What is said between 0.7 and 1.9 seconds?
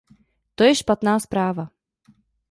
špatná zpráva.